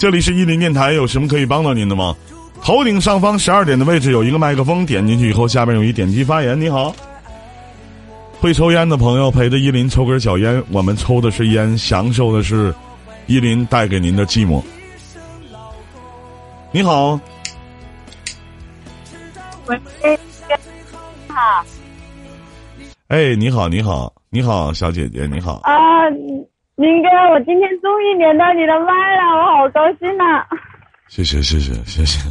[0.00, 2.16] 这里是伊林电台，有什么可以帮到您的吗？
[2.62, 6.58] 头顶上方十二点的位置有一个麦克风，点进去以后，下面有一点击发言。
[6.58, 6.96] 你好，
[8.40, 12.74] 会抽烟的朋友陪着伊林抽根小烟，我们抽的是烟，享受的是
[13.26, 14.62] 伊林带给您的寂寞。
[16.72, 17.20] 你好，
[19.66, 19.78] 喂，
[21.28, 21.62] 好
[23.08, 25.60] 哎，你好，你好，你好，小姐姐，你好。
[25.64, 26.08] 啊，
[26.80, 30.42] 林哥，我今天终于连到你的麦了，我好高兴呐、
[31.08, 32.26] 谢谢，谢谢，谢谢。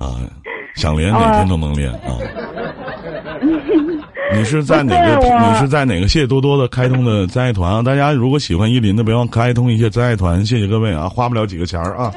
[0.00, 0.18] 啊，
[0.74, 2.18] 想连哪天都能连啊。
[4.34, 5.28] 你是在哪个？
[5.38, 6.08] 你是在哪个？
[6.08, 7.80] 谢谢多多的开通的真爱团啊！
[7.80, 11.08] 大家如果喜欢依林的，别忘开通一些真爱团，谢谢各位啊！
[11.08, 12.12] 花不了几个钱儿啊。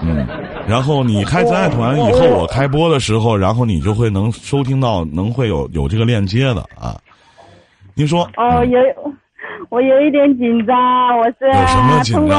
[0.00, 0.24] 嗯，
[0.68, 6.96] 然后你开真爱团以后，我开播的时候，然后你就会能收听到，能会有有这个链接的啊。
[7.94, 8.30] 您说？
[8.36, 9.07] 哦，也有，
[9.70, 11.36] 我有一点紧张，我是
[11.66, 12.36] 什么紧通过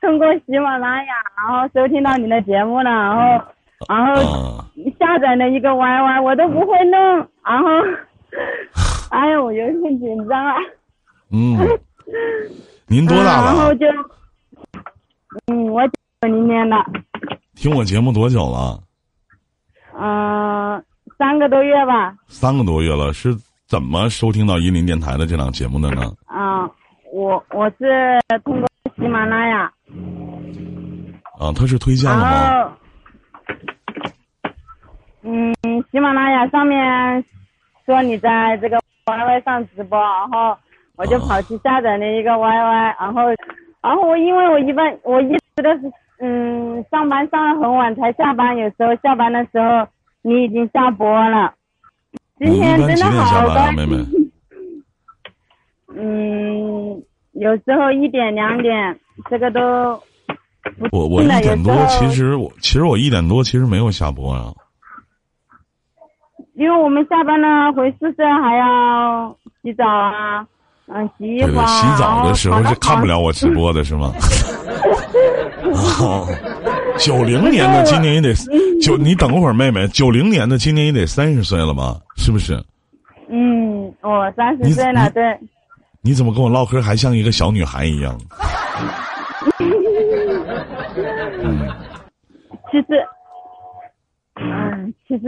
[0.00, 3.44] 通过喜马拉雅，然后收听到你的节目了，然后
[3.88, 4.12] 然后
[4.58, 4.64] 啊，
[4.98, 7.00] 下载了一个 YY，我都不会弄，
[7.44, 7.68] 然后，
[9.10, 10.54] 哎呀，我有点紧张啊。
[11.30, 11.58] 嗯，
[12.88, 13.52] 您多大了？
[13.52, 13.86] 嗯然后就，
[15.46, 15.92] 嗯，我九
[16.22, 16.76] 零年的，
[17.54, 18.80] 听我节目多久了？
[20.00, 20.82] 嗯、
[21.18, 22.14] 三个多月吧。
[22.28, 23.36] 三个多月了，是
[23.68, 26.00] 怎么收听到伊林电台的这档节目的呢？
[26.24, 26.64] 啊，
[27.12, 28.66] 我我是通过
[28.96, 29.70] 喜马拉雅，
[31.38, 32.72] 啊，他是推荐的吗？
[35.22, 35.54] 嗯，
[35.92, 37.22] 喜马拉雅上面
[37.84, 40.56] 说你在这个 YY 上直播，然后
[40.96, 43.20] 我就跑去下载了一个 YY，然后，
[43.82, 49.86] 然后我因为我一般我一直都是嗯上班上的很晚才下班，有时候下班的时候
[50.22, 51.52] 你已经下播了。
[52.38, 53.96] 今天真的下好班啊，妹妹？
[55.96, 59.60] 嗯，有时候一点两点，这个都
[60.92, 64.52] 我我一点多其实我其实我一点多其实没有下播啊。
[66.54, 70.46] 因为我们下班了回宿舍还要洗澡啊，
[70.90, 71.66] 嗯，洗衣服啊。
[71.66, 73.18] 洗澡的时候是看不了。
[73.18, 74.12] 我直播的是吗？
[76.00, 76.26] 哦，
[76.98, 78.32] 九零年的今年也得
[78.80, 81.96] 九，你等会儿，妹妹，九零年的今年也得三十岁了吧？
[82.16, 82.62] 是不是？
[83.30, 85.22] 嗯，我三十岁了，对。
[86.00, 88.18] 你怎么跟我唠嗑还像一个小女孩一样？
[91.42, 91.68] 嗯，
[92.70, 92.86] 其实，
[94.40, 95.24] 嗯，其实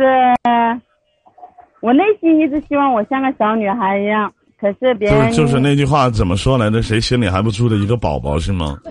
[1.81, 6.83] 我内心一直希望我像个小女孩一样，可是别人就是就是那句话怎么说来着？
[6.83, 8.77] 谁心里还不住的一个宝宝是吗？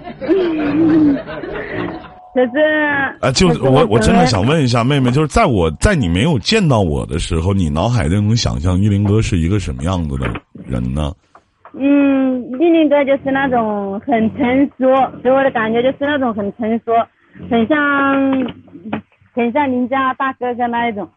[2.31, 2.59] 可是
[3.21, 10.27] 啊，就是我，我真的想问一下妹妹，就是在我在你没有见到我的时候，你脑海中能想象依林哥是一个什么样子的
[10.65, 11.11] 人呢？
[11.73, 14.85] 嗯，丽丽哥就是那种很成熟，
[15.23, 16.93] 给我的感觉就是那种很成熟，
[17.49, 17.77] 很像
[19.33, 21.07] 很像邻家大哥哥那一种。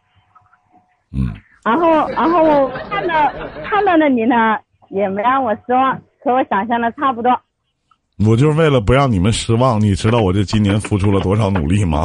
[1.11, 1.29] 嗯，
[1.63, 3.31] 然后，然后我看到
[3.63, 4.57] 看到了你呢，
[4.89, 7.31] 也没让我失望，和我想象的差不多。
[8.27, 12.03] 我就是为了不让你们失望，你知道我这今年付出了多少努力吗？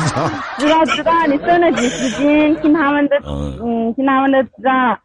[0.58, 4.96] 知道知道，你瘦了几十斤，听他们的，嗯嗯，听他们的知道。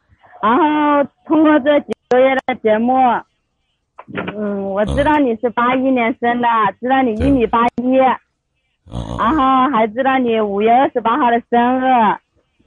[0.41, 2.94] 然后通过这几个月的节目，
[4.38, 6.47] 嗯，我知道你是八一年生的，
[6.79, 8.13] 知道你一米八一，啊，
[9.17, 11.85] 然后还知道你五月二十八号的生日，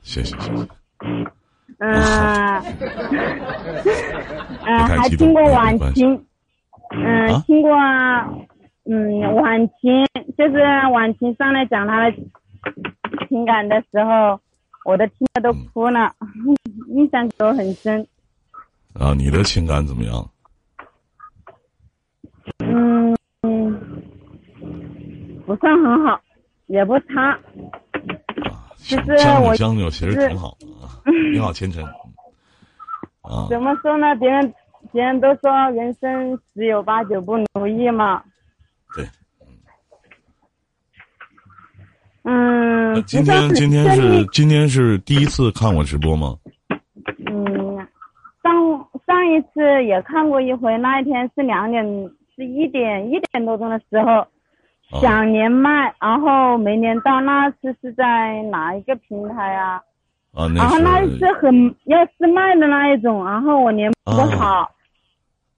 [0.03, 0.78] 谢谢谢谢。
[1.01, 1.27] 嗯，
[4.67, 6.25] 嗯，还听过没晚关系晴，
[6.91, 7.71] 嗯啊，听过，
[8.85, 10.05] 嗯，晚晴，
[10.37, 10.59] 就是
[10.93, 12.17] 晚晴上来讲他的
[13.29, 14.41] 情感的时候，
[14.85, 16.11] 我都听得都哭了，
[16.91, 18.07] 印象给我很深。
[18.95, 20.29] 啊，你的情感怎么样？
[22.65, 23.81] 嗯，嗯
[25.47, 26.21] 不算很好，
[26.67, 27.39] 也不差。
[28.79, 31.03] 啊，其实将我就将就，其实挺好的啊。
[31.33, 31.85] 你好，千晨。
[33.23, 34.15] 啊，怎么说呢？
[34.17, 34.55] 别人
[34.93, 38.23] 别人都说人生十有八九不如意嘛。
[38.95, 39.07] 对。
[42.25, 46.37] 嗯，今天今天是今天是第一次看我直播吗？
[47.27, 47.77] 嗯，
[48.43, 48.55] 上
[49.07, 51.85] 上一次也看过一回，那一天是两点，
[52.35, 54.29] 是一点一点多钟的时候，啊
[55.01, 57.21] 想连麦，然后没连到。
[57.21, 59.81] 那次是在哪一个平台啊？
[60.35, 64.71] 啊，然那后那一次很要试麦的那一种，然后我连不好。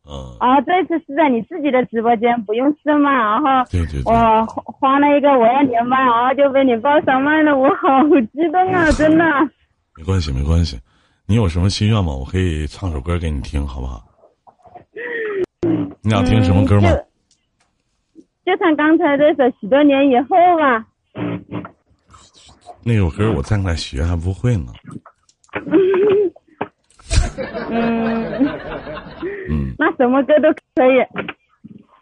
[0.09, 9.25] 嗯，然后这次是在你自己的直播间，不用试麦，然后对对对，我花了一个我要连麦，然后就被你报上麦了，我好激动啊， 真的。
[9.97, 10.81] 没关系没关系。
[11.27, 12.13] 你有什么心愿吗？
[12.13, 14.03] 我可以唱首歌给你听，好不好？
[16.03, 16.89] 你想听什么歌吗？
[16.91, 17.05] 嗯
[18.51, 20.85] 就就唱刚才这首《许多年以后》吧。
[22.83, 24.73] 那首歌我正在学，还不会呢。
[27.71, 28.45] 嗯，
[29.49, 31.07] 嗯，那什么歌都可以。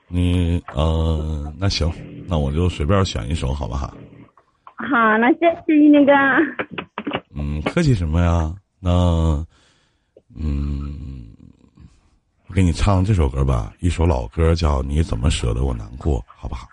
[0.08, 1.92] 你呃，那行，
[2.26, 3.88] 那我就随便选一首，好不好？
[4.76, 6.12] 好，那谢谢依林哥。
[7.36, 8.54] 嗯，客气什么呀？
[8.80, 9.44] 那，
[10.34, 11.26] 嗯，
[12.48, 16.66] 我给你唱这首歌吧，一首老歌，叫《你怎么舍得我难过》，好不好？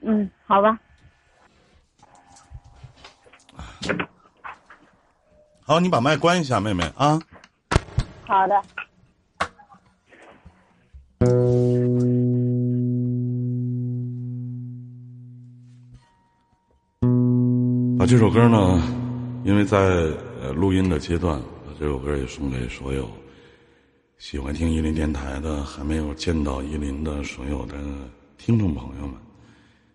[0.00, 0.78] 嗯，好吧。
[5.62, 7.20] 好，你把麦关一下，妹妹啊。
[8.26, 8.62] 好的。
[17.98, 18.80] 把这首歌呢，
[19.44, 19.78] 因为在
[20.40, 23.08] 呃录音的阶段，把这首歌也送给所有
[24.18, 27.76] 喜欢听伊林电台的、还没有见到伊林的所有的
[28.36, 29.14] 听众朋友们。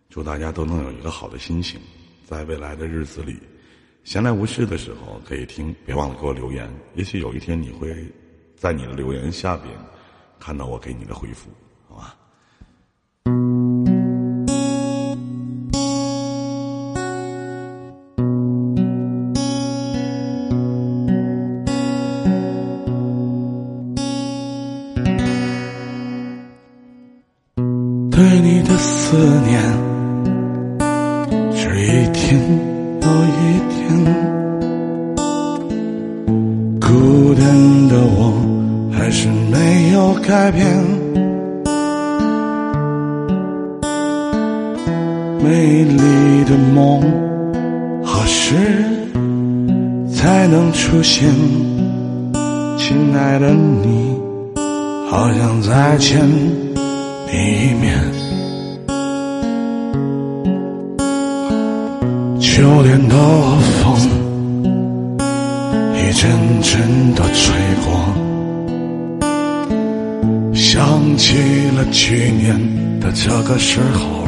[0.09, 1.77] 祝大家都能有一个好的心情，
[2.25, 3.37] 在未来的日子里，
[4.05, 6.71] 闲来无事的时候可以听，别忘了给我留言。
[6.95, 7.93] 也许有一天你会
[8.55, 9.69] 在你的留言下边
[10.39, 11.49] 看到我给你的回复，
[11.89, 12.15] 好吧？
[50.53, 51.27] 能出现？
[52.77, 54.15] 亲爱的你，
[55.09, 56.53] 好想再见你。
[57.31, 57.99] 一面，
[62.39, 63.15] 秋天的
[63.81, 63.97] 风
[65.95, 66.29] 一阵
[66.61, 67.43] 阵的吹
[67.83, 67.87] 过，
[70.53, 71.35] 想起
[71.75, 74.27] 了去年的这个时候，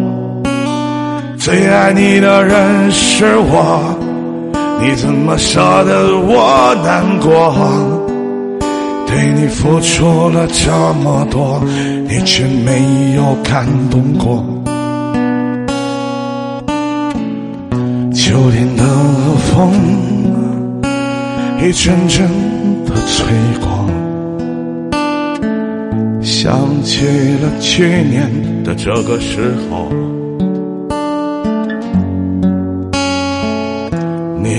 [1.43, 3.97] 最爱你的人是我，
[4.79, 7.51] 你怎么舍得我难过？
[9.07, 10.71] 对你付出了这
[11.03, 11.59] 么多，
[12.07, 14.45] 你却没有感动过。
[18.13, 18.83] 秋天的
[19.49, 19.73] 风
[21.59, 22.29] 一阵阵
[22.85, 23.25] 的吹
[23.59, 23.89] 过，
[26.21, 26.53] 想
[26.83, 27.03] 起
[27.41, 28.29] 了去年
[28.63, 29.91] 的这个时候，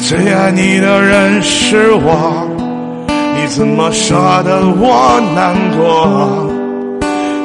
[0.00, 2.48] 最爱你的人是我。
[3.36, 6.48] 你怎么舍得我难过？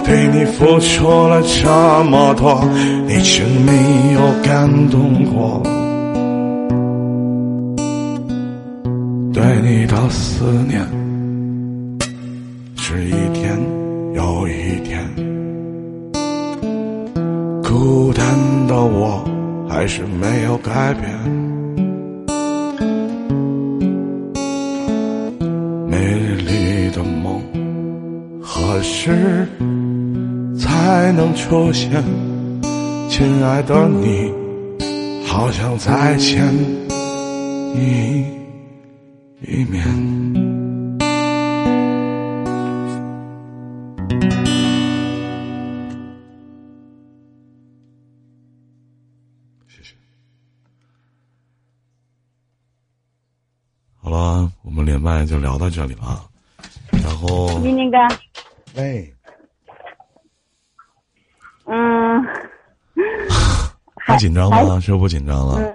[0.06, 2.64] 对你付出了这么多，
[3.08, 5.64] 你却没有感动过。
[9.34, 10.86] 对你的思念
[12.76, 13.58] 是一天
[14.14, 15.00] 又一天，
[17.64, 18.26] 孤单
[18.68, 19.24] 的我
[19.70, 21.53] 还是没有改变。
[28.74, 29.48] 何时
[30.58, 32.04] 才能出现？
[33.08, 34.34] 亲爱的你，
[35.28, 36.44] 好想再见
[37.76, 38.26] 你
[39.42, 39.84] 一面。
[49.68, 49.94] 谢谢。
[54.02, 54.52] 好了，
[55.00, 56.26] 麦就聊到这里了，
[56.92, 57.98] 然后依林哥，
[58.76, 59.14] 喂，
[61.66, 62.24] 嗯，
[63.96, 64.80] 还紧张吗？
[64.80, 65.60] 是不紧张了？
[65.60, 65.74] 嗯，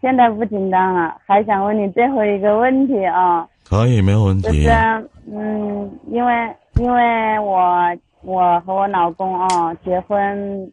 [0.00, 5.10] 现在不紧张了，还想问你最后一个问题啊，可以，没有问题就是。
[5.28, 10.72] 嗯，因为因为我我和我老公啊结婚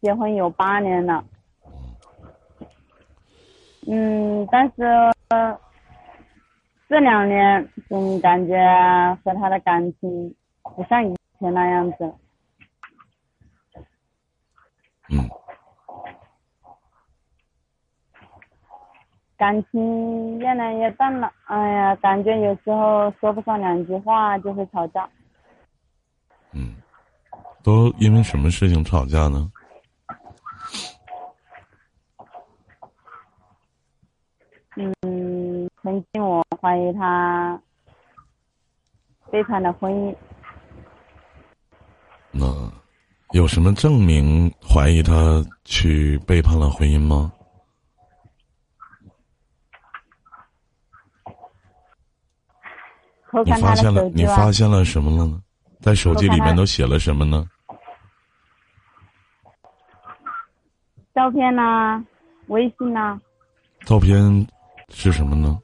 [0.00, 1.22] 结婚有八年了，
[3.86, 4.82] 嗯，但是
[6.88, 8.56] 这两年总感觉
[9.22, 10.34] 和他的感情
[10.76, 12.14] 不像以前那样子。
[15.08, 15.28] 嗯，
[19.36, 25.08] 感情越来越淡了，哎呀，感觉有时候说不上两句话就会吵架。
[26.52, 26.76] 嗯，
[27.62, 29.50] 都因为什么事情吵架呢？
[34.76, 37.60] 嗯，曾经我怀疑他
[39.30, 40.16] 背叛了婚姻，
[42.30, 42.46] 那
[43.32, 47.32] 有什么证明怀疑他去背叛了婚姻吗？
[53.44, 55.40] 你发现了你发，现了什么了呢？
[55.80, 57.48] 在手机里面都写了什么呢？
[61.14, 62.04] 照片呐、
[62.48, 63.16] 微信呐、
[63.86, 64.46] 照片
[64.88, 65.56] 是什么呢？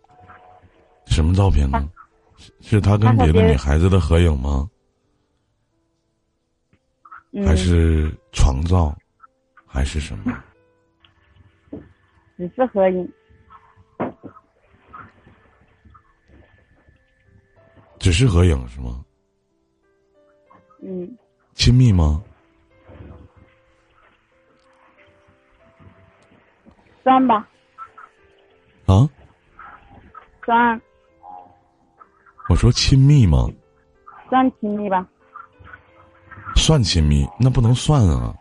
[1.07, 1.89] 什么照片呢？
[2.37, 4.69] 是是他跟别的女孩子的合影吗？
[7.39, 8.97] 嗯，还是床照？
[9.67, 10.43] 还是什么？
[12.39, 13.13] 只是合影，
[17.99, 19.05] 只是合影是吗？
[20.81, 21.15] 嗯，
[21.53, 22.23] 亲密吗？
[27.05, 27.47] 算吧，
[28.87, 29.07] 啊？
[30.45, 30.81] 算
[32.49, 33.47] 我说亲密吗？
[34.31, 35.07] 算亲密吧，
[36.67, 38.35] 算亲密，那不能算啊，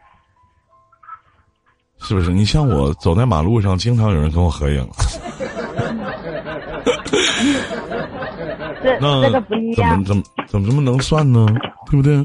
[2.00, 2.32] 是不是？
[2.32, 4.90] 你像我走在马路上，经常有人跟我合影，
[8.82, 11.46] 这 那这个不一样怎么，怎么怎么这么能算呢？
[11.86, 12.24] 对不对？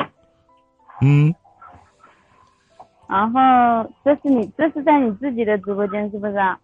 [1.02, 1.34] 嗯，
[3.06, 3.38] 然后
[4.02, 6.58] 这是你这是在你自己的直播间是不是啊？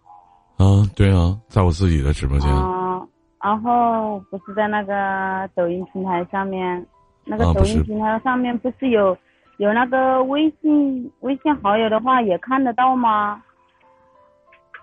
[0.57, 3.07] 啊，对啊，在我自己的直播间，嗯，
[3.43, 6.83] 然后不是在那个抖音平台上面，
[7.23, 9.15] 那个抖音平台上面不是有
[9.57, 13.43] 有那个微信微信好友的话也看得到吗？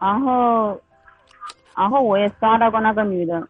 [0.00, 0.78] 然后，
[1.76, 3.40] 然后我也刷到过那个女的，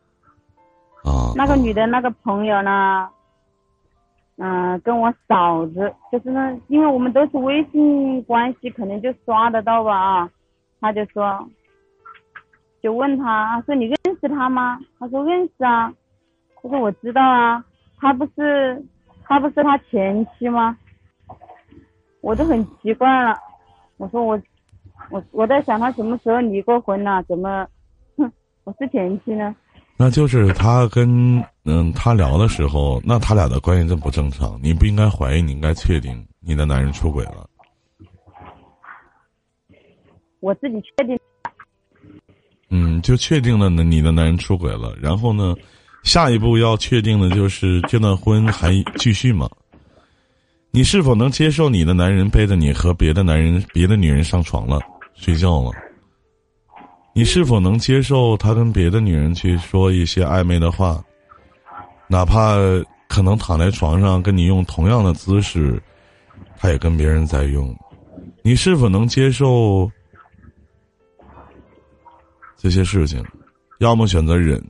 [1.03, 3.09] 啊，那个啊女的那个朋友呢，
[4.37, 10.31] 嗯、跟我嫂子就是那，因为我们都是微信关系，可能就刷得到吧啊。
[10.81, 11.49] 他就说，
[12.83, 14.79] 就问他说你认识他吗？
[14.99, 15.93] 他说认识啊。
[16.63, 17.65] 他说我知道啊，
[17.99, 18.85] 他不是
[19.25, 20.77] 他不是他前妻吗？
[22.25, 23.39] 我都很奇怪了，
[23.99, 24.41] 我说我
[25.11, 27.67] 我我在想他什么时候离过婚呢、怎么，
[28.17, 28.33] 哼，
[28.65, 29.55] 我是前妻呢？
[29.99, 34.59] 那就是他跟嗯他聊的时候，那他俩的关系真不正常。
[34.63, 37.47] 你不应该怀疑，你应该确定你的男人出轨了。
[40.41, 41.19] 我自己确定。
[42.71, 44.97] 嗯，就确定了呢，你的男人出轨了。
[44.99, 45.55] 然后呢，
[46.03, 49.47] 下一步要确定的就是这段婚还继续吗？
[50.75, 54.81] 你是否能接受你的男人背着你和别的男人、别的女人上床了、
[55.15, 55.71] 睡觉了？
[57.15, 61.01] 你是否能接受他跟别的女人去说一些暧昧的话，
[62.09, 62.57] 哪怕
[63.07, 65.81] 可能躺在床上跟你用同样的姿势，
[66.57, 67.73] 他也跟别人在用？
[68.43, 69.89] 你是否能接受
[72.57, 73.25] 这些事情？
[73.79, 74.61] 要么选择忍，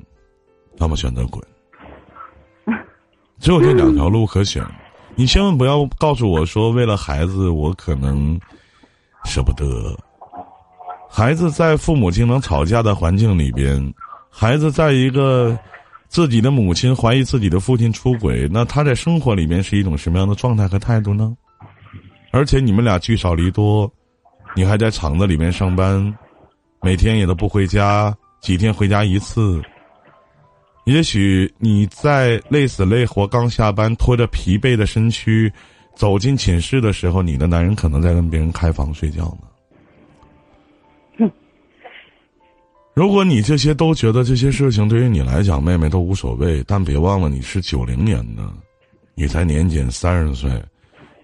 [0.80, 1.42] 要么选择滚，
[3.40, 4.62] 只有这两条路可选。
[5.16, 8.38] 你千万不要告诉我说，为了孩子，我可能
[9.24, 9.96] 舍不得。
[11.08, 13.94] 孩子在父母经常吵架的环境里边，
[14.28, 15.56] 孩子在一个
[16.08, 21.36] 自己的母亲怀疑自己的父亲出轨，那他在生活里面是一种什么样的状态和态度呢？
[22.32, 23.88] 而且你们俩聚少离多，
[24.56, 26.12] 你还在厂子里面上班，
[26.82, 29.62] 每天也都不回家，几天回家一次。
[30.84, 35.50] 也许你在累死累活刚下班，拖着疲惫的身躯
[35.94, 39.48] 走进寝室的时候，你的男人可能在跟别人开房睡觉呢。
[42.92, 48.48] 如果你这些都觉得这些事情对于你来讲，妹妹都无所谓，但别忘了你是九零年的，
[49.14, 50.62] 你才年仅三十岁，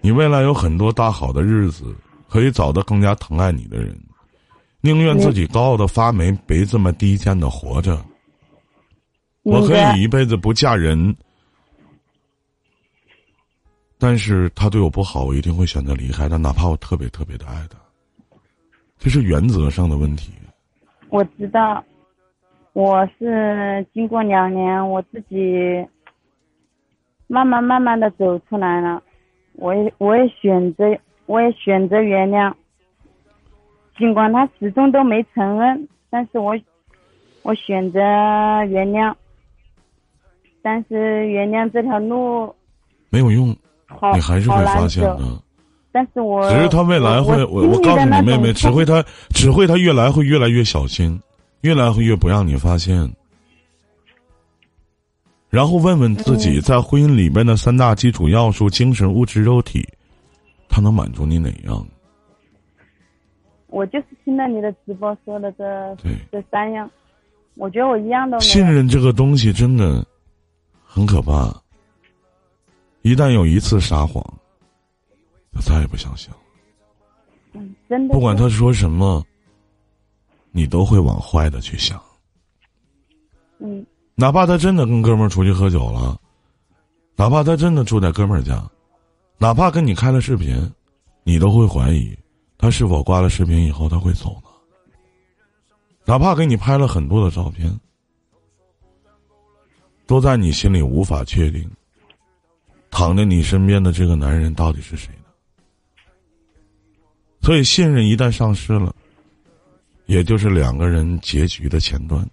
[0.00, 1.94] 你未来有很多大好的日子，
[2.28, 3.96] 可以找到更加疼爱你的人，
[4.80, 8.04] 宁愿自己高傲的发霉，别这么低贱的活着。
[9.42, 11.16] 我可以一辈子不嫁人，
[13.98, 17.78] 但是他对我不好，我一定会选择离开他，哪怕我特别特别的爱他。
[18.98, 20.30] 这是原则上的问题。
[21.08, 21.82] 我知道，
[22.74, 25.36] 我是经过两年，我自己
[27.26, 29.02] 慢慢慢慢的走出来了。
[29.54, 30.84] 我也我也选择
[31.24, 32.52] 我也选择原谅，
[33.96, 36.54] 尽管他始终都没承认，但是我
[37.40, 37.98] 我选择
[38.68, 39.14] 原谅。
[40.62, 42.54] 但是原谅这条路
[43.08, 43.48] 没有用，
[44.14, 45.42] 你还是会发现的。
[45.92, 51.20] 但是我只是他未来会，我我告诉你妹妹，只会他只会他越来会越来越小心，
[51.62, 53.10] 越来会越不让你发现。
[55.48, 59.84] 然后问问自己，在婚姻里边的三大基础要素：精神、物质、肉体，
[60.68, 61.84] 他能满足你哪样？
[63.66, 66.88] 我就是听了你的直播说的这对，这三样，
[67.56, 68.40] 我觉得我一样都没有。
[68.40, 70.06] 信任这个东西真的
[70.92, 71.54] 很可怕。
[73.02, 74.22] 一旦有一次撒谎，
[75.52, 76.36] 他再也不相信了。
[77.52, 79.24] 嗯，真的不管他说什么，
[80.50, 82.02] 你都会往坏的去想。
[83.60, 86.20] 嗯哪怕他真的跟哥们儿出去喝酒了，
[87.16, 88.62] 哪怕他真的住在哥们儿家，
[89.38, 90.70] 哪怕跟你开了视频，
[91.22, 92.14] 你都会怀疑
[92.58, 94.50] 他是否挂了视频以后他会走呢？
[96.04, 97.80] 哪怕给你拍了很多的照片，
[100.10, 101.70] 都在你心里无法确定，
[102.90, 105.30] 躺在你身边的这个男人到底是谁呢？
[107.40, 108.92] 所以信任一旦丧失了，
[110.06, 112.28] 也就是两个人结局的前端。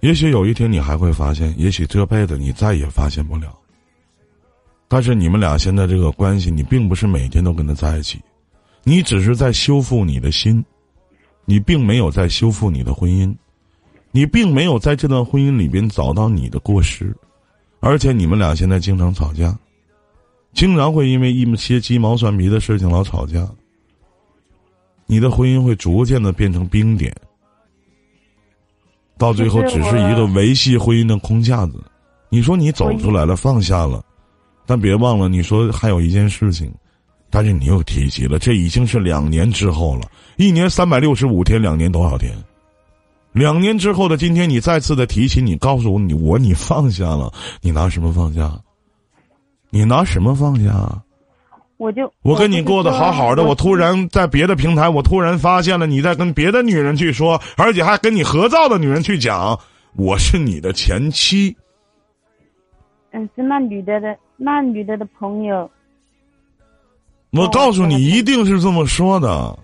[0.00, 3.56] 也许有一天你还会发现，也许这辈子你再也发现不了。
[4.88, 8.20] 但是你们俩现在这个关系，你并不是每天都跟他在一起，
[8.82, 10.64] 你只是在修复你的心，
[11.44, 13.32] 你并没有在修复你的婚姻，
[14.16, 17.14] 你并没有在这段婚姻里边找到你的过失，
[17.80, 19.54] 而且你们俩现在经常吵架，
[20.54, 23.46] 经常会因为一些鸡毛蒜皮的事情老吵架，
[25.04, 27.14] 你的婚姻会逐渐的变成冰点。
[29.18, 31.78] 到最后只是一个维系婚姻的空架子。
[32.30, 34.02] 你说你走出来了，放下了，
[34.64, 36.72] 但别忘了，你说还有一件事情，
[37.28, 40.10] 但是你又提及了，这已经是两年之后了。
[40.38, 42.32] 一年三百六十五天，两年多少天？
[43.36, 48.50] 两年之后的今天，你再次的提起，你告诉我，你我你放下了，你拿什么放下？
[49.68, 51.02] 你拿什么放下？
[51.76, 53.94] 我就我跟你过得好好的，我突然。
[53.94, 59.58] 然在别的平台，我突然发现了你在跟别的女人去说，而且还跟你合照的女人去讲，
[59.96, 61.54] 我是你的前妻。
[63.12, 65.70] 嗯，是那女的的那女的的朋友，
[67.32, 69.58] 我告诉你，一定是这么说的。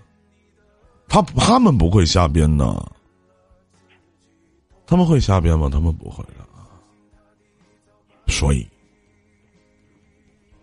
[1.07, 2.65] 他他们不会瞎编的，
[4.85, 5.69] 他们会瞎编吗？
[5.71, 6.31] 他们不会的。
[8.27, 8.65] 所以，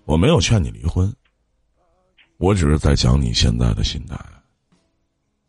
[0.04, 1.12] 我没有劝你离婚，
[2.38, 4.16] 我只是在讲你现在的心态。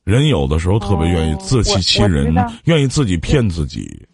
[0.03, 2.33] 人有的时候特别愿意哦自欺欺人
[2.65, 4.07] 愿意自己骗自己。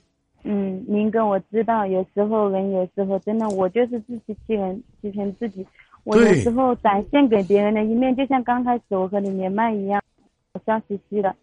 [0.43, 5.65] 嗯，明哥，我知道，有时候人有时候真的，我就是自欺欺人，欺骗自己。
[6.04, 10.02] 我有时候展现给别人的一面，就像刚开始我和你连麦一样，
[10.54, 11.36] 我笑嘻嘻的。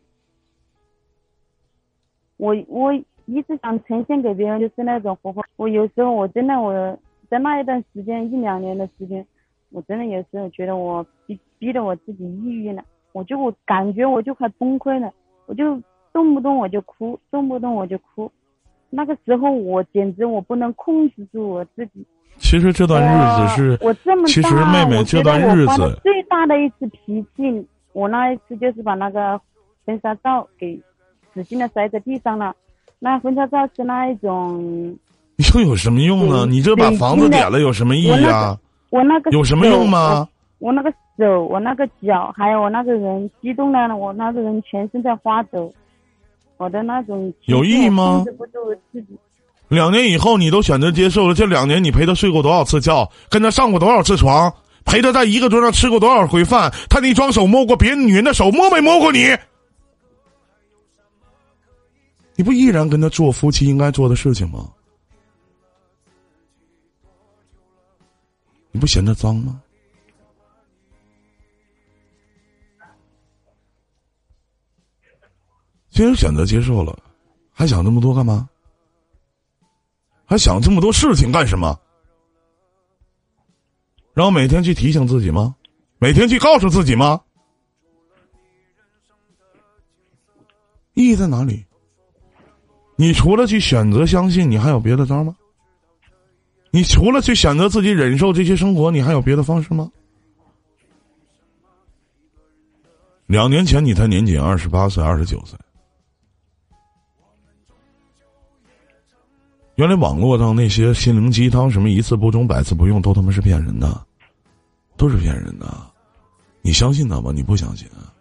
[2.37, 2.93] 我我
[3.27, 5.45] 一直想呈现给别人就是那种活泼。
[5.57, 6.99] 我有时候我真的我
[7.31, 9.25] 在那一段时间一两年的时间，
[9.71, 15.11] 我真的有时候觉得我逼逼得我自己抑郁了，我就我感觉我就快崩溃了，
[15.47, 15.81] 我就
[16.13, 18.31] 动不动我就哭，动不动我就哭。
[18.91, 22.07] 那个时候我简直我不能控制住我自己。
[22.37, 29.41] 其实这段日子是，我我这么大，其实妹妹这段日子，最大的一次脾气，我那一次就是把那个
[29.87, 30.81] 婚纱照给
[31.35, 32.55] 使劲的摔在地上了。
[33.01, 34.97] 那婚纱照是那一种，
[35.55, 36.47] 又有什么用呢？
[36.49, 38.57] 你这把房子点了有什么意义啊？
[38.91, 40.27] 我那个有什么用吗？
[40.59, 40.73] 我？
[40.73, 45.71] 那个手，我那个脚，还有我那个人激动的，我那个人全身在发抖，
[46.57, 49.19] 我的那种有意义吗我控制不住我自己。
[49.69, 51.35] 两年以后，你都选择接受了。
[51.35, 53.11] 这两年，你陪他睡过多少次觉？
[53.29, 54.53] 跟他上过多少次床？
[54.85, 56.73] 陪他在一个桌上吃过多少回饭？
[56.89, 59.37] 他那双手摸过别的女人的手，摸没摸过你？
[62.37, 64.71] 你不依然跟他做夫妻应该做的事情吗？
[68.73, 69.63] 你不嫌他脏吗？
[75.91, 76.99] 既然选择接受了，
[77.53, 78.49] 还想那么多干嘛？
[80.25, 81.79] 还想这么多事情干什么？
[84.13, 85.55] 然后每天去提醒自己吗？
[85.99, 87.23] 每天去告诉自己吗？
[90.95, 91.65] 意义在哪里？
[92.97, 95.35] 你除了去选择相信，你还有别的招吗？
[96.71, 99.91] 你除了去选择自己忍受这些生活，你还有别的方式吗？
[103.27, 105.59] 两年前你才年仅二十八岁、二十九岁，
[109.77, 114.07] 原来网络上那些心灵鸡汤，什么一次不忠、百次不用，都他妈是骗人的，
[114.97, 115.67] 都是骗人的。
[116.61, 117.33] 你相信他吗？
[117.33, 118.13] 你不相信啊？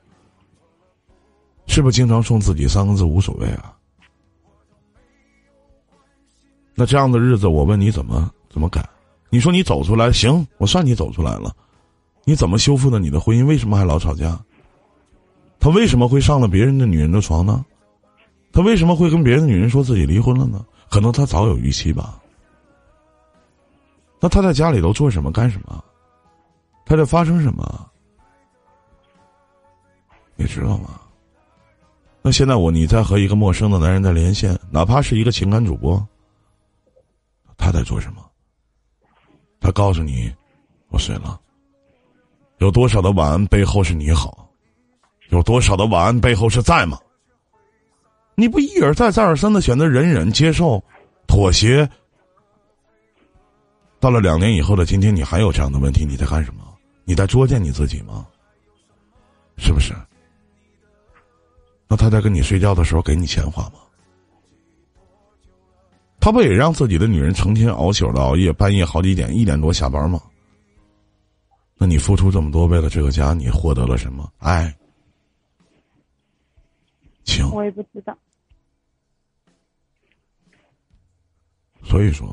[1.68, 3.73] 是不是经常送自己三个字无所谓啊？
[6.76, 8.88] 那这样的日子，我问你怎么怎么改？
[9.30, 11.56] 你说你走出来行，我算你走出来了，
[12.24, 13.46] 你怎么修复的你的婚姻？
[13.46, 14.40] 为什么还老吵架？
[15.60, 17.64] 他为什么会上了别人的女人的床呢？
[18.52, 20.66] 他为什么会跟别的女人说自己离婚了呢？
[20.90, 22.20] 可能他早有预期吧。
[24.20, 25.84] 那他在家里头做什么干什么？
[26.86, 27.88] 他在发生什么？
[30.36, 31.00] 你知道吗？
[32.22, 36.06] 那现在我你在和一个陌生的男人在连线，哪怕是一个情感主播，
[37.64, 38.22] 他在做什么？
[39.62, 40.30] 他告诉你，
[40.90, 41.40] 我睡了。
[42.58, 44.50] 有多少的晚安背后是你好？
[45.30, 47.00] 有多少的晚安背后是在吗？
[48.36, 50.84] 你不一而再、再而三的选择忍忍、接受、
[51.26, 51.90] 妥协，
[53.98, 56.04] 到了两年以后的今天，你还有这样的问题？
[56.04, 56.66] 你在干什么？
[57.06, 58.28] 你在作践你自己吗？
[59.56, 59.94] 是不是？
[61.88, 63.76] 那他在跟你睡觉的时候给你钱花吗？
[66.24, 70.22] 他不也让自己的女人成天熬宿的熬夜，半夜好几点、一点多下班吗？
[71.78, 74.32] 那你付出这么多，为了这个家，你获得了什么？
[74.38, 74.74] 爱？
[77.26, 78.18] 情，我也不知道。
[81.84, 82.26] 所以说，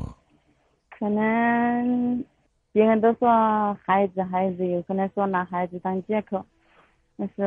[0.97, 2.23] 可能
[2.71, 6.45] 别人都说孩子孩子，有可能说拿孩子当借口。
[7.17, 7.43] 但是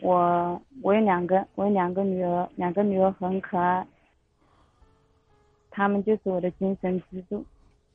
[0.00, 3.86] 我我有两个，我有两个女儿，两个女儿很可爱，
[5.72, 7.44] 他们就是我的精神支柱。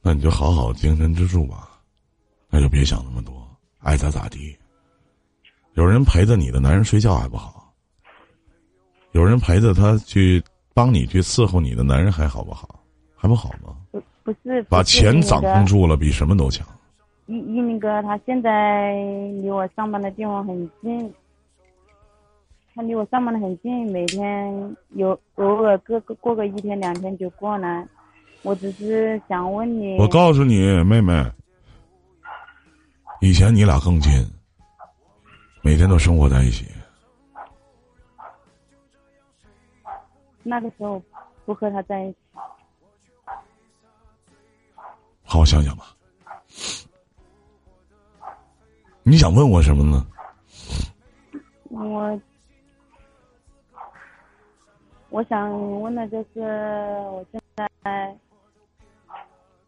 [0.02, 1.80] 那你就好好精神支柱吧，
[2.50, 3.48] 那就别想那么多，
[3.80, 4.54] 爱咋咋地。
[5.76, 7.74] 有人陪着你的男人睡觉还不好。
[9.12, 12.84] 有人陪着他去帮你去伺候你的男人还好不好？
[13.16, 13.76] 还不好吗？
[13.92, 16.68] 不不是把钱掌控住了，比什么都强。
[17.26, 18.94] 一一鸣哥他现在
[19.42, 21.14] 离我上班的地方很近，
[22.78, 27.88] 他离我上班的很近，每天有偶尔过个过个一天两天就过来。
[28.44, 31.12] 我只是想问你，我告诉你妹妹，
[33.20, 34.12] 以前你俩更近，
[35.64, 36.68] 每天都生活在一起。
[40.44, 41.02] 那个时候
[41.46, 42.18] 不和他在一起，
[45.24, 45.86] 好好想想吧。
[49.02, 50.06] 你想问我什么呢？
[51.70, 52.22] 我
[55.10, 58.16] 我想问的就是，我现在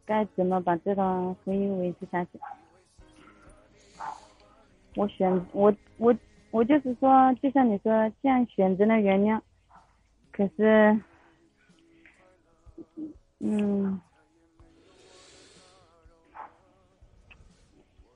[0.05, 2.31] 该怎么把这段婚姻维持下去？
[4.95, 6.15] 我选我我
[6.51, 9.39] 我就是说，就像你说，既然选择了原谅。
[10.31, 10.99] 可是，
[13.39, 13.99] 嗯，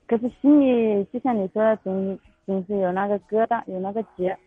[0.08, 4.38] 可是心里就像你说，总总是有那个疙瘩，有那个结。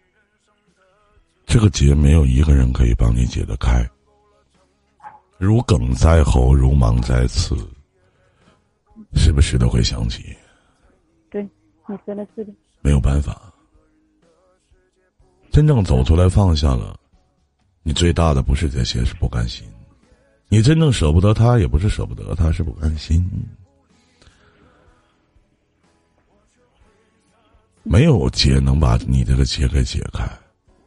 [1.46, 3.88] 这个结没有一个人可以帮你解得开。
[5.38, 7.56] 如鲠在喉，如芒在刺，
[9.14, 10.37] 时不时的会想起。
[11.30, 12.52] 对，你说的是的。
[12.80, 13.52] 没有办法，
[15.50, 16.98] 真正走出来，放下了。
[17.82, 19.66] 你最大的不是这些，是不甘心。
[20.48, 23.24] 你真正舍不得他，也不是舍不得他，是不甘心。
[27.82, 30.28] 没有结能把你这个结给解开。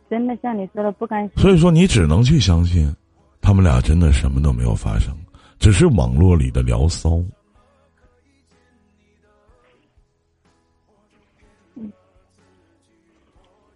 [0.10, 1.38] 真的像你说的不甘心。
[1.38, 2.93] 所以说，你只能去相信，
[3.41, 5.15] 他们俩真的什么都没有发生，
[5.60, 7.22] 只是网络里的聊骚。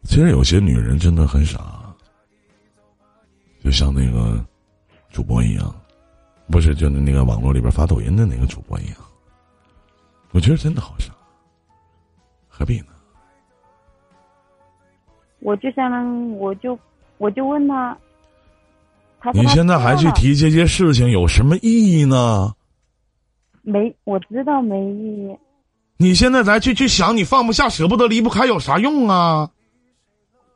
[0.03, 1.79] 其实有些女人真的很傻。
[3.63, 4.45] 就像那个
[5.09, 5.73] 主播一样，
[6.51, 8.95] 不是就是那个网络里边发抖音的那个主播一样，
[10.31, 11.13] 我觉得真的好傻，
[12.49, 12.92] 何必呢？
[15.43, 16.79] 我就想，我就
[17.17, 17.97] 我就问他，
[19.33, 22.53] 你现在还去提这些事情有什么意义呢？
[23.61, 25.37] 没，我知道没意义。
[25.97, 29.49] 你现在再去去想，你放不下、舍不得、离不开，有啥用啊？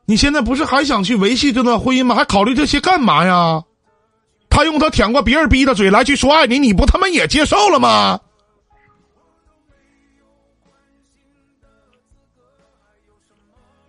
[0.06, 2.14] 你现在不是还想去维系这段婚姻吗？
[2.14, 3.62] 还考虑这些干嘛呀？
[4.48, 8.18] 他用他舔过别人逼的嘴来去说爱你，你不他妈也接受了吗？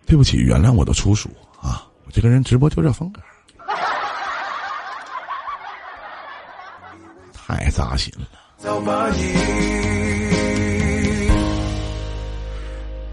[0.09, 1.29] 对不起，原谅我的粗俗
[1.61, 1.85] 啊！
[2.03, 3.21] 我这个人直播就这风格。
[7.31, 8.27] 太扎心了。
[8.57, 9.33] 早把你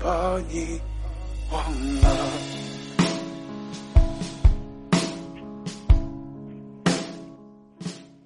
[0.00, 0.80] 把你
[1.50, 1.62] 忘
[2.00, 2.16] 了。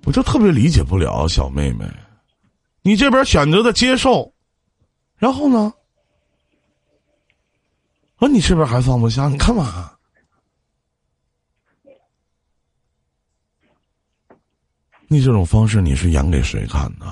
[0.04, 1.84] 我就特别理解不了小妹妹，
[2.82, 4.32] 你这边选择的接受，
[5.16, 5.72] 然后呢？
[8.20, 9.92] 啊，你这边还放不下，你干嘛？
[15.08, 17.06] 你这种方式你是演给谁看的？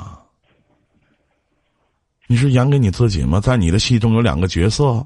[2.27, 3.41] 你是演给你自己吗？
[3.41, 5.05] 在你的戏中有两个角色。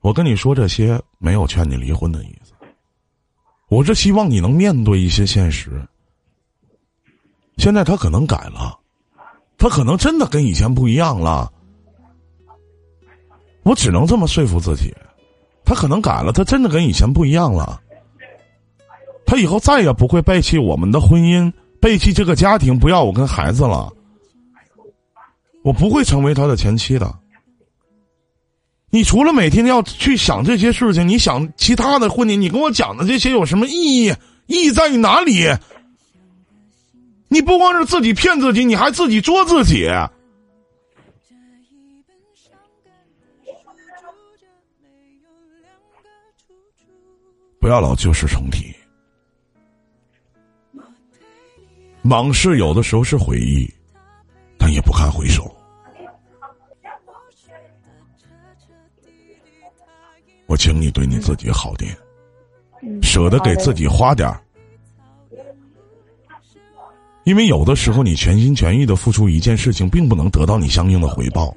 [0.00, 2.52] 我跟你说这些，没有劝你离婚的意思。
[3.68, 5.86] 我是希望你能面对一些现实。
[7.58, 8.80] 现在他可能改了，
[9.58, 11.52] 他可能真的跟以前不一样了。
[13.62, 14.92] 我只能这么说服自己，
[15.64, 17.80] 他可能改了，他真的跟以前不一样了。
[19.24, 23.90] 他以后再也不会背弃我们的婚姻，背弃这个家庭，不要我跟孩子了。
[25.62, 27.14] 我不会成为他的前妻的。
[28.90, 34.12] 你除了每天要去想这些事情，你想其他的婚姻，你跟我讲的这些有什么意义？
[34.46, 35.48] 意义在于哪里？
[37.28, 39.88] 你不光是自己骗自己，你还自己作自己。
[47.62, 48.74] 不要老旧事重提。
[52.10, 53.72] 往事有的时候是回忆，
[54.58, 55.48] 但也不堪回首。
[60.46, 61.96] 我请你对你自己好点，
[63.00, 64.42] 舍得给自己花点儿，
[67.22, 71.56] 因为有的时候你全心全意的付出一件事情，并不能得到你相应的回报。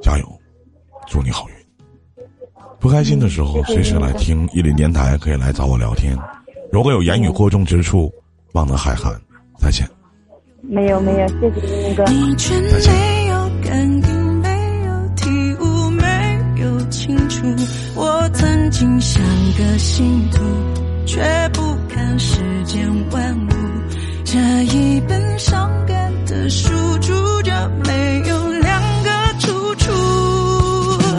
[0.00, 0.40] 加油，
[1.06, 1.54] 祝你好运。
[2.80, 6.16] 不开心的时候，随时来听一林电台，可以来找我聊天。
[6.70, 8.12] 如果有言语过重之处，
[8.52, 9.12] 望能海涵。
[9.58, 9.88] 再见。
[10.60, 12.04] 没有没有，谢谢林哥。
[12.04, 14.48] 你却没有感应，没
[14.84, 17.46] 有体悟，没有清楚。
[17.94, 19.22] 我曾经像
[19.56, 20.42] 个信徒，
[21.06, 21.20] 却
[21.52, 23.50] 不看世间万物。
[24.24, 25.70] 这一本少